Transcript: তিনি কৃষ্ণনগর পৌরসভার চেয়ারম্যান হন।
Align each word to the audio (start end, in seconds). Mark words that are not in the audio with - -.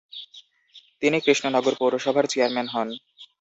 তিনি 1.01 1.17
কৃষ্ণনগর 1.25 1.73
পৌরসভার 1.79 2.25
চেয়ারম্যান 2.31 2.67
হন। 2.73 2.87